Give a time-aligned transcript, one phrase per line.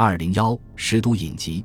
[0.00, 1.64] 二零幺十都隐疾，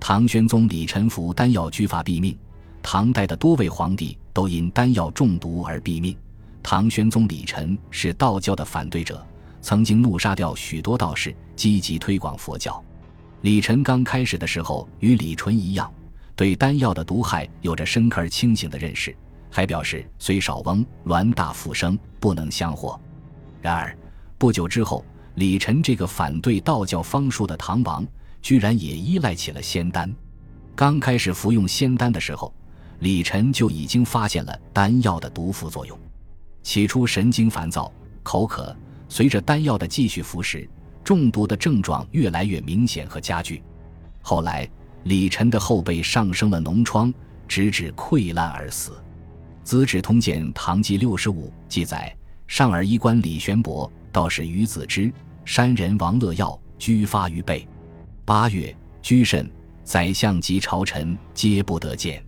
[0.00, 2.34] 唐玄宗李宸服丹药居发毙命。
[2.82, 6.16] 唐代的多位皇帝都因丹药中毒而毙命。
[6.62, 9.22] 唐玄宗李宸是道教的反对者，
[9.60, 12.82] 曾经怒杀掉许多道士，积极推广佛教。
[13.42, 15.92] 李宸刚开始的时候与李纯一样，
[16.34, 19.14] 对丹药的毒害有着深刻而清醒的认识，
[19.50, 22.98] 还表示虽少翁鸾大复生，不能相和。
[23.60, 23.94] 然而
[24.38, 25.04] 不久之后，
[25.36, 28.06] 李晨这个反对道教方术的唐王，
[28.40, 30.12] 居然也依赖起了仙丹。
[30.76, 32.54] 刚开始服用仙丹的时候，
[33.00, 35.98] 李晨就已经发现了丹药的毒副作用。
[36.62, 38.74] 起初神经烦躁、口渴，
[39.08, 40.68] 随着丹药的继续服食，
[41.02, 43.60] 中毒的症状越来越明显和加剧。
[44.22, 44.68] 后来，
[45.02, 47.12] 李晨的后背上升了脓疮，
[47.48, 48.92] 直至溃烂而死。
[49.64, 52.14] 《资治通鉴·唐纪六十五》记载：
[52.46, 53.90] 上耳医官李玄伯。
[54.12, 55.12] 道士于子之，
[55.44, 57.66] 山人王乐耀，居发于背。
[58.24, 59.48] 八月，居甚，
[59.82, 62.24] 宰相及朝臣皆不得见。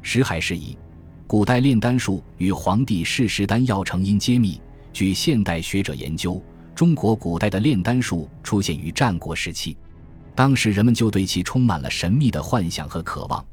[0.00, 0.78] 石海是以，
[1.26, 4.60] 古代炼丹术与皇帝试食丹药成因揭秘。
[4.92, 6.40] 据现代学者研究，
[6.74, 9.76] 中国古代的炼丹术出现于战国时期，
[10.34, 13.44] 当时人们就对其充满了神秘的幻想和渴望，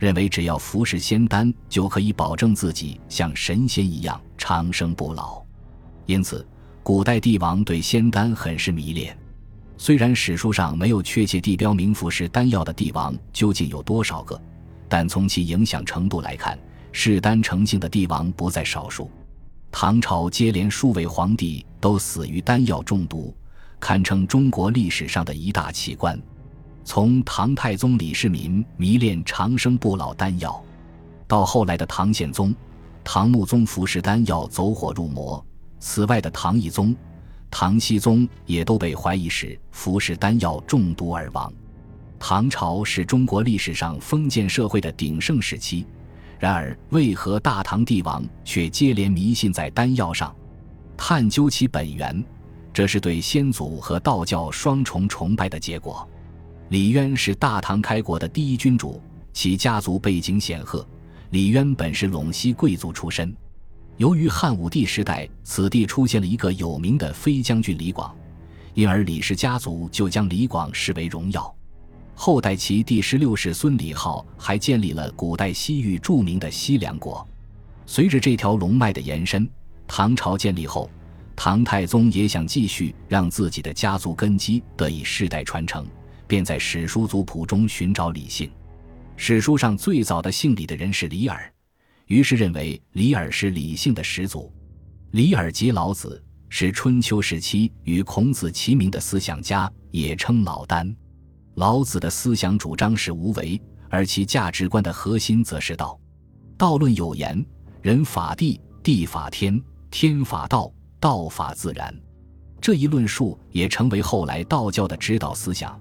[0.00, 5.40] 认为只要服食仙丹就可以保证自己像神仙一样长生不老，
[6.06, 6.44] 因此。
[6.88, 9.14] 古代帝王对仙丹很是迷恋，
[9.76, 14.40] 虽然史书上没有确切地标明服食丹药的帝王究竟有多少个，
[14.88, 16.58] 但从其影响程度来看，
[16.90, 19.10] 嗜丹成性的帝王不在少数。
[19.70, 23.36] 唐朝接连数位皇帝都死于丹药中毒，
[23.78, 26.18] 堪称中国历史上的一大奇观。
[26.86, 30.58] 从唐太宗李世民迷恋长生不老丹药，
[31.26, 32.54] 到后来的唐宪宗、
[33.04, 35.44] 唐穆宗服食丹药走火入魔。
[35.78, 36.94] 此外的唐懿宗、
[37.50, 41.52] 唐僖宗也都被怀疑是服食丹药中毒而亡。
[42.18, 45.86] 唐朝是中国历史上封建社会的鼎盛时期，
[46.38, 50.34] 然而为何大唐帝王却接连迷信在丹药上？
[50.96, 52.24] 探究其本源，
[52.72, 56.08] 这是对先祖和道教双重崇拜的结果。
[56.70, 59.00] 李渊是大唐开国的第一君主，
[59.32, 60.86] 其家族背景显赫。
[61.30, 63.32] 李渊本是陇西贵族出身。
[63.98, 68.16] 由于汉武帝时代此地出现了一个有名的飞将军李广，
[68.74, 71.52] 因而李氏家族就将李广视为荣耀。
[72.14, 77.26] 后代其第十六世孙李浩还建立了古代西域著名的西凉国。
[77.86, 79.48] 随着这条龙脉的延伸，
[79.88, 80.88] 唐朝建立后，
[81.34, 85.84] 唐太宗也想继续让自己的家族根基得以世代传承，
[86.28, 88.48] 便在史书族谱中寻找李姓。
[89.16, 91.52] 史书上最早的姓李的人是李耳。
[92.08, 94.52] 于是认为李耳是李姓的始祖。
[95.12, 100.94] 李耳即老子，是春秋时期与孔子齐名的思想家，也称老聃。
[101.54, 103.60] 老子的思想主张是无为，
[103.90, 105.98] 而其价值观的核心则是道。
[106.56, 107.44] 道论有言
[107.82, 111.94] ：“人法地，地法天，天法道，道法自然。”
[112.58, 115.78] 这一论述也成为后来道教的指导思想，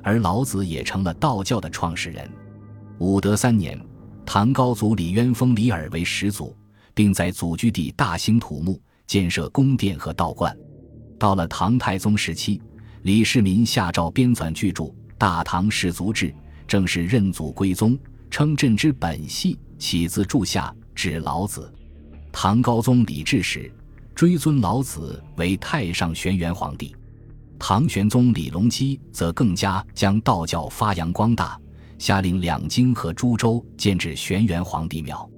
[0.00, 2.30] 而老子也成了道教的创始人。
[2.98, 3.76] 武德三年。
[4.26, 6.54] 唐高祖李渊封李耳为始祖，
[6.92, 10.54] 并在祖居地大兴土木，建设宫殿和道观。
[11.16, 12.60] 到了唐太宗时期，
[13.02, 14.82] 李世民下诏编纂巨著
[15.16, 16.26] 《大唐氏族志》，
[16.66, 17.96] 正式认祖归宗，
[18.28, 21.72] 称朕之本系起自柱下，指老子。
[22.32, 23.72] 唐高宗李治时，
[24.12, 26.94] 追尊老子为太上玄元皇帝。
[27.58, 31.58] 唐玄宗李隆基则更加将道教发扬光大。
[31.98, 35.28] 下令两京和株洲建置玄元皇帝庙。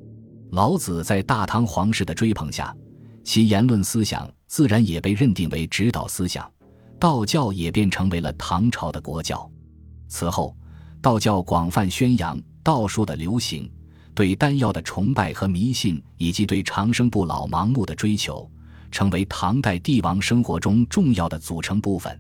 [0.51, 2.75] 老子在大唐皇室的追捧下，
[3.23, 6.51] 其言论思想自然也被认定为指导思想，
[6.99, 9.51] 道教也便成为了唐朝的国教。
[10.09, 10.57] 此后，
[11.03, 13.71] 道教广泛宣扬道术的流行，
[14.15, 18.51] 对丹药的崇拜和迷信，以及对长生不老盲目的追求，
[18.91, 22.19] 成为唐代帝王生活中重要的组成部分。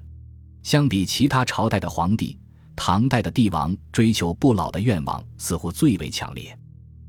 [0.62, 2.38] 相比其他朝代的皇帝。
[2.80, 6.56] 唐代的帝王追求不老的愿望似乎最为强烈，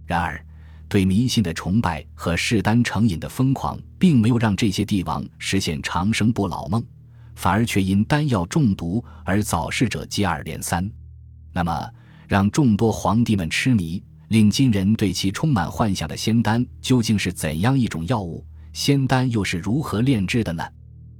[0.07, 0.43] 然而，
[0.87, 6.83] 对迷信的崇拜和嗜丹成瘾的疯狂，并没有让这些帝王实现长生不老梦，
[7.35, 10.89] 反而却因丹药中毒而早逝者接二连三。
[11.53, 11.89] 那么，
[12.27, 18.43] 让众多皇帝们痴迷、令今人对其充满幻想的仙丹，究竟是怎样一种药物？
[18.73, 20.67] 仙丹又是如何炼制的呢？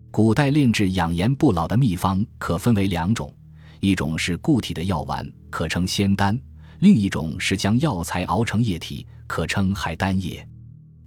[0.10, 3.32] 古代炼制养颜不老的秘方可分为两种。
[3.80, 6.36] 一种是固体的药丸，可称仙丹；
[6.80, 10.46] 另一种是将药材熬成液体，可称海丹液。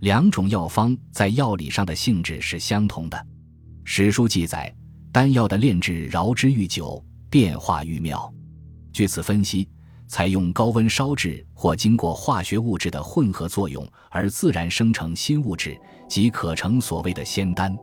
[0.01, 3.27] 两种药方在药理上的性质是相同的。
[3.85, 4.75] 史书记载，
[5.13, 8.33] 丹药的炼制饶之愈久，变化愈妙。
[8.93, 9.69] 据此分析，
[10.09, 17.77] 采用高温烧制或经过化学物质的混合作用而自然生成新物质，即可成所谓的仙丹。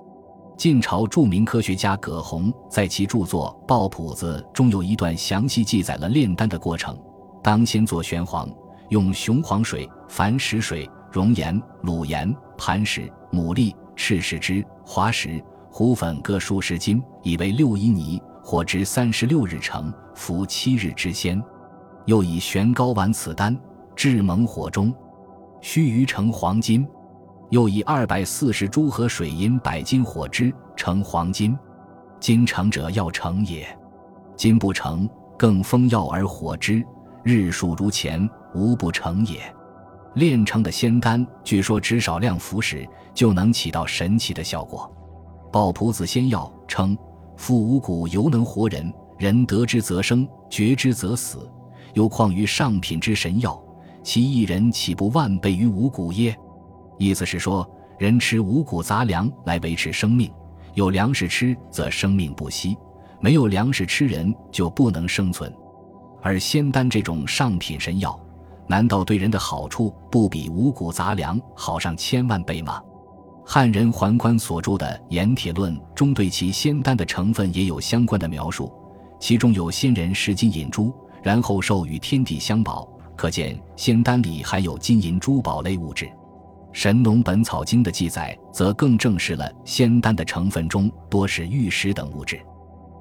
[0.60, 7.00] 晋朝著名科学家葛洪在其著作《抱朴子》中有一段详细记载了炼丹的过程：
[7.42, 8.46] 当先做玄黄，
[8.90, 15.42] 用雄黄水、矾石水、熔岩、卤盐、磐石、牡蛎、赤石脂、滑石、
[15.72, 21.42] 糊粉各数十斤，以为六一泥，火之三十六日成，服七日之先。
[22.06, 23.58] 又以玄膏丸此丹，
[23.96, 24.94] 至猛火中，
[25.62, 26.86] 须臾成黄金。
[27.50, 31.57] 又以二百四十株和水银百斤火之成黄金，
[32.19, 33.68] 金成者要成也，
[34.36, 36.84] 金不成，更封药而火之，
[37.24, 39.40] 日数如前，无不成也。
[40.16, 44.92] 炼成的仙丹，据说只少量服食就能起到神奇的效果。
[45.52, 46.98] 鲍朴子仙药称：
[47.36, 51.50] 服五谷犹能活人，人得之则生，绝之则死。
[51.94, 53.60] 又况于上品之神药，
[54.04, 56.38] 其一人岂不万倍于五谷耶？
[57.00, 57.68] 意思是说，
[57.98, 60.30] 人吃五谷杂粮来维持生命，
[60.75, 62.75] 有粮食吃则生命不息；
[63.22, 65.51] 没有粮食吃，人就不能生存。
[66.22, 68.19] 而仙丹这种上品神药，
[68.68, 72.81] 难道对人的好处不比五谷杂粮好上千万倍吗？
[73.45, 78.72] 汉人桓宽所著的《盐铁论》中对其仙丹的成分也有相关的描述，
[79.19, 80.94] 其中有仙人食金银珠，
[81.24, 86.06] 然后授予天地相保，可见仙丹里含有金银珠宝类物质。
[86.71, 92.39] 《神农本草经》的记载则更证实了仙丹的成分中多是玉石等物质，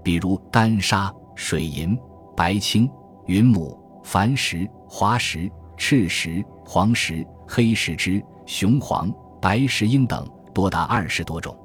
[0.02, 1.96] 比如丹砂、水银、
[2.36, 2.90] 白青、
[3.26, 11.56] 云母、矾石、滑石、赤石、黄石、黑石之、雄黄、白石英等，多达二十多种。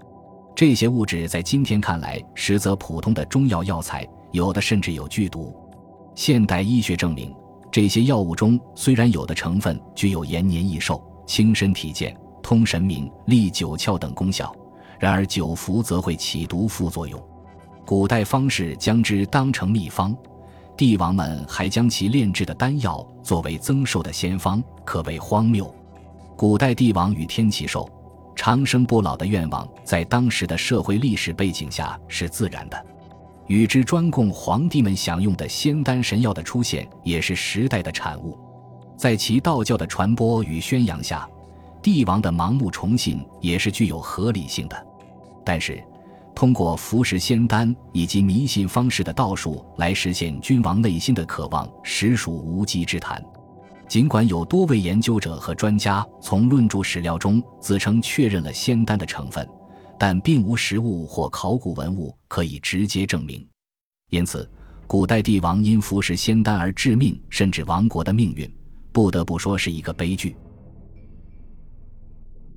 [0.55, 5.55] 这些物质在今天看来，实则普通的中药药材，有的甚至有剧毒。
[6.15, 7.33] 现代医学证明，
[7.71, 11.03] 这些药物中虽然有的成分具有延年益寿。
[11.25, 14.53] 轻身体健、通神明、利九窍等功效，
[14.99, 17.21] 然而久服则会起毒副作用。
[17.85, 20.15] 古代方士将之当成秘方，
[20.77, 25.73] 帝王们还将其炼制的丹药作为增寿的仙方，可谓荒谬。
[26.35, 27.87] 古代帝王与天齐寿、
[28.35, 32.85] 长生不老的愿望，在当时的社会历史背景下是自然的。
[33.47, 38.37] 与之专供皇帝们享用的仙丹神药的出现，也是时代的产物。
[39.03, 41.29] 在其道教的传播与宣扬下，
[41.81, 44.87] 帝王的盲目崇信也是具有合理性的。
[45.43, 45.83] 但是，
[46.33, 53.21] 通过服食仙丹以及迷信方式的道术来实现君王内心的渴望，实属无稽之谈。
[53.89, 59.45] 尽管有多位研究者和专家从论著史料中自称确认了仙丹的成分，
[59.99, 63.45] 但并无实物或考古文物可以直接证明。
[64.11, 64.49] 因此，
[64.87, 68.49] 古代帝王因服食仙丹而致命甚至亡国的命运。
[68.93, 70.35] 不得不说是一个悲剧。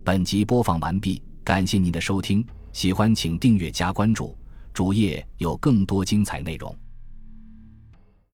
[0.04, 4.36] 本集播放完毕，感谢您的收听，喜欢请订阅加关注，
[4.72, 6.72] 主页有更多精彩内容。